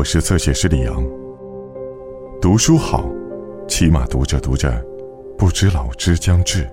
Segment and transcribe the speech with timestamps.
[0.00, 1.06] 我是侧写师李阳。
[2.40, 3.06] 读书好，
[3.68, 4.82] 起码读着读着，
[5.36, 6.66] 不知老之将至。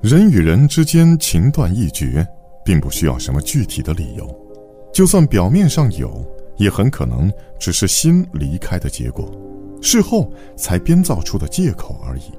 [0.00, 2.26] 人与人之间情断意绝，
[2.64, 4.26] 并不需要什么具体的理由，
[4.94, 6.24] 就算表面上有，
[6.56, 9.30] 也很可能只是心离开的结果，
[9.82, 12.32] 事后才编造出的借口而已。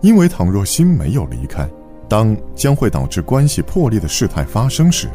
[0.00, 1.68] 因为倘若心没有离开，
[2.08, 5.06] 当将会导致关系破裂的事态发生时，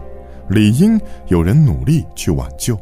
[0.51, 2.77] 理应有人努力去挽救。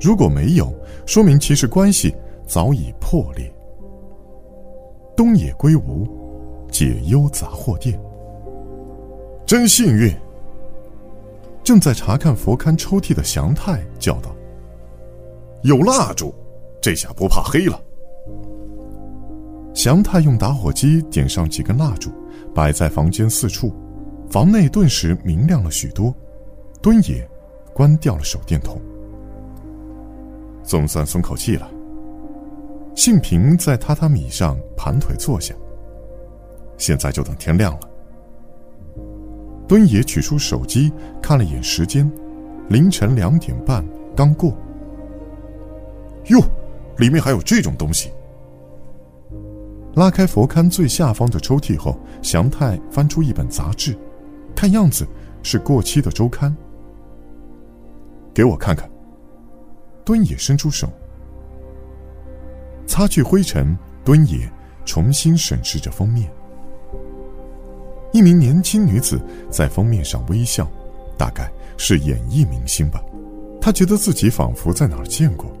[0.00, 0.72] 如果没有，
[1.04, 2.14] 说明其实关系
[2.46, 3.52] 早已破裂。
[5.14, 6.08] 东野圭吾，
[6.72, 8.00] 解忧杂货店。
[9.44, 10.10] 真幸运。
[11.62, 14.34] 正在查看佛龛抽屉的祥太叫道
[15.62, 16.34] ：“有蜡烛，
[16.80, 17.78] 这下不怕黑了。”
[19.74, 22.10] 祥太用打火机点上几根蜡烛，
[22.54, 23.70] 摆在房间四处，
[24.30, 26.14] 房内顿时明亮了许多。
[26.82, 27.28] 敦也
[27.74, 28.80] 关掉了手电筒，
[30.62, 31.70] 总算松口气了。
[32.94, 35.54] 幸平在榻榻米上盘腿坐下。
[36.78, 37.80] 现在就等天亮了。
[39.68, 40.90] 敦也取出手机
[41.22, 42.10] 看了眼时间，
[42.68, 43.84] 凌晨两点半
[44.16, 44.56] 刚过。
[46.28, 46.40] 哟，
[46.96, 48.10] 里面还有这种东西。
[49.94, 53.94] 拉开佛龛最下方的抽屉后，祥太翻出一本杂志，
[54.56, 55.06] 看样子
[55.42, 56.56] 是过期的周刊。
[58.40, 58.90] 给我看看。
[60.02, 60.90] 敦野伸出手，
[62.86, 63.76] 擦去灰尘。
[64.02, 64.50] 敦野
[64.86, 66.32] 重新审视着封面。
[68.14, 70.66] 一名年轻女子在封面上微笑，
[71.18, 73.04] 大概是演艺明星吧。
[73.60, 75.52] 他觉得自己仿佛在哪儿见过，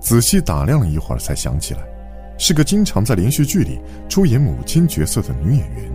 [0.00, 1.86] 仔细打量了一会儿，才想起来。
[2.38, 5.92] 是个经常在连续剧里出演母亲角色的女演员，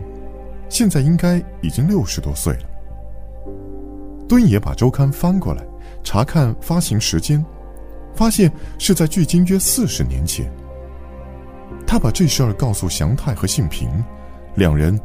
[0.69, 2.69] 现在应该已经六十多岁了。
[4.29, 5.61] 敦野把周刊翻过来，
[6.03, 7.43] 查看发行时间，
[8.15, 10.51] 发现是在距今约四十年前。
[11.85, 13.89] 他把这事儿告诉祥太和幸平，
[14.55, 14.99] 两人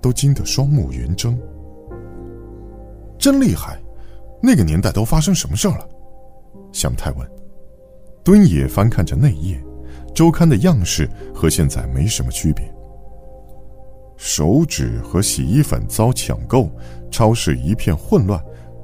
[0.00, 1.38] 都惊得双目圆睁。
[3.18, 3.78] 真厉害，
[4.42, 5.88] 那个年代都发生什么事儿了？
[6.72, 7.30] 祥太问。
[8.24, 9.62] 敦野翻看着内页。
[10.12, 12.64] 周刊的样式和现在没什么区别。
[14.16, 16.68] 手纸和洗衣粉遭抢购，
[17.10, 18.42] 超市一片混乱，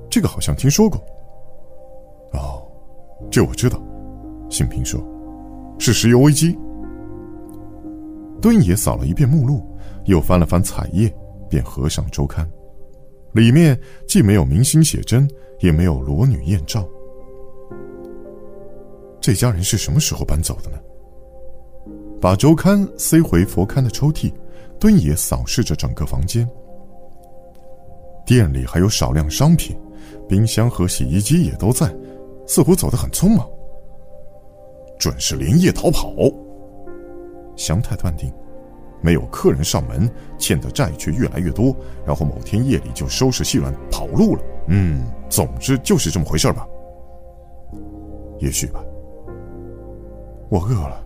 [0.08, 1.04] 这个好像听说过。
[3.30, 3.82] 这我知道。
[4.48, 5.00] 幸平说
[5.78, 6.56] ：“是石油危机。”
[8.40, 9.64] 敦野扫了一遍目录，
[10.04, 11.12] 又翻了翻彩页，
[11.48, 12.48] 便合上周刊。
[13.32, 15.28] 里面既没有明星写真，
[15.60, 16.86] 也没有裸女艳照。
[19.20, 20.78] 这家人是什么时候搬走的呢？
[22.20, 24.32] 把周刊塞回佛龛的抽屉，
[24.78, 26.48] 敦也扫视着整个房间。
[28.24, 29.76] 店里还有少量商品，
[30.28, 31.94] 冰箱和洗衣机也都在，
[32.46, 33.48] 似乎走得很匆忙。
[34.98, 36.14] 准是连夜逃跑。
[37.54, 38.32] 祥太断定，
[39.00, 41.74] 没有客人上门，欠的债却越来越多，
[42.04, 44.42] 然后某天夜里就收拾细软跑路了。
[44.68, 46.66] 嗯，总之就是这么回事吧。
[48.38, 48.82] 也许吧。
[50.48, 51.04] 我饿了。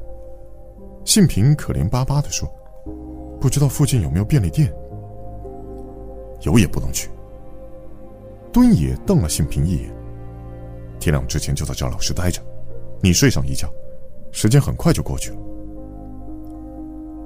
[1.05, 2.49] 幸平可怜巴巴的说
[3.41, 4.73] ：“不知道附近有没有便利店？
[6.43, 7.09] 有也不能去。”
[8.53, 9.91] 敦野瞪了幸平一眼
[11.00, 12.41] ：“天亮之前就在这老实待着，
[13.03, 13.69] 你睡上一觉，
[14.31, 15.37] 时间很快就过去了。”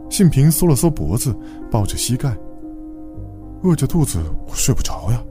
[0.08, 1.36] 幸平缩了缩脖子，
[1.70, 2.34] 抱着膝盖
[3.64, 5.22] ：“饿着肚子，我睡不着呀。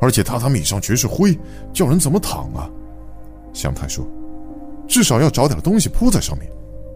[0.00, 1.36] 而且榻榻米上全是灰，
[1.72, 2.70] 叫人怎么躺啊？”
[3.54, 4.06] 祥太说。
[4.86, 6.50] 至少要找点东西铺在上面。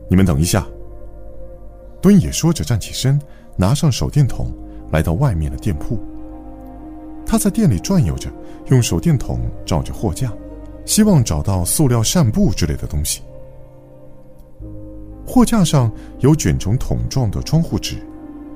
[0.08, 0.66] 你们等一下。
[2.00, 3.20] 敦野说着站起身，
[3.56, 4.52] 拿上手电筒，
[4.90, 5.98] 来到外面的店铺。
[7.32, 8.30] 他在店里转悠着，
[8.66, 10.30] 用手电筒照着货架，
[10.84, 13.22] 希望找到塑料扇布之类的东西。
[15.26, 17.96] 货架上有卷成桶状的窗户纸，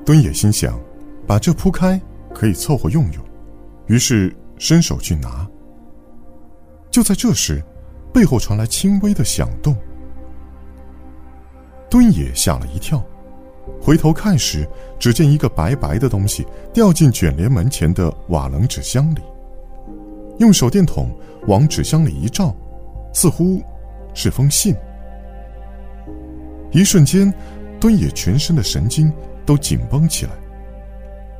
[0.04, 0.78] 敦野心想，
[1.26, 1.98] 把这铺开
[2.34, 3.24] 可以凑合用用，
[3.86, 5.48] 于是伸手去拿。
[6.90, 7.64] 就在这时。
[8.12, 9.74] 背后传来轻微的响动，
[11.90, 13.02] 敦野吓了一跳，
[13.80, 14.68] 回头看时，
[14.98, 19.20] 只见一个白白的东西掉进卷帘门前的瓦楞纸箱里。
[20.38, 21.10] 用手电筒
[21.46, 22.54] 往纸箱里一照，
[23.12, 23.62] 似乎
[24.12, 24.74] 是封信。
[26.72, 27.32] 一瞬间，
[27.80, 29.12] 敦野全身的神经
[29.44, 30.32] 都紧绷起来。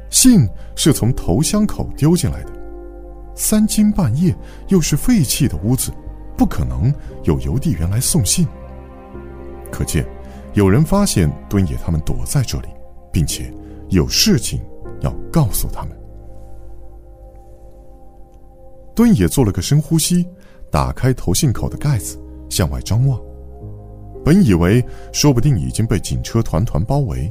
[0.09, 2.53] 信是从头箱口丢进来的，
[3.35, 4.35] 三更半夜，
[4.69, 5.93] 又是废弃的屋子。
[6.37, 6.95] 不可能
[7.25, 8.47] 有邮递员来送信。
[9.73, 10.07] 可见，
[10.57, 12.69] 有人发现敦野他们躲在这里，
[13.13, 13.53] 并且
[13.91, 14.59] 有事情
[15.03, 15.95] 要告诉他们。
[18.95, 20.27] 敦也做了个深呼吸，
[20.71, 22.19] 打开投信口的盖子，
[22.49, 23.21] 向外张望。
[24.25, 24.83] 本以为
[25.13, 27.31] 说不定已经被警车团团包围，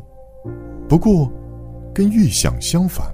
[0.88, 1.28] 不过，
[1.95, 3.12] 跟预想相反，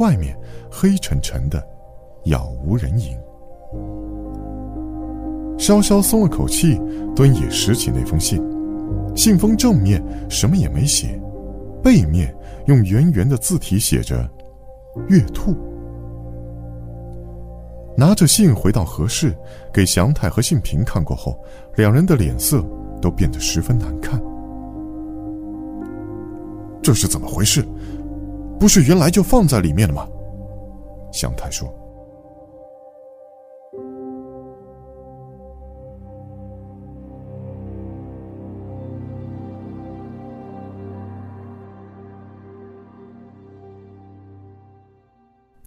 [0.00, 0.36] 外面
[0.68, 1.64] 黑沉沉的，
[2.24, 3.16] 杳无人影。
[5.56, 6.80] 稍稍松了口气，
[7.14, 8.42] 敦也拾起那封信，
[9.20, 11.20] 信封正面什么也没写，
[11.82, 12.34] 背面
[12.68, 14.26] 用圆圆的字体写着
[15.10, 15.54] “月兔”。
[17.94, 19.36] 拿着信回到何氏，
[19.70, 21.38] 给祥太和信平看过后，
[21.76, 22.64] 两人的脸色。
[23.02, 24.20] 都变得十分难看，
[26.82, 27.66] 这是怎么回事？
[28.58, 30.06] 不是原来就放在里面了吗？
[31.10, 31.74] 祥太说。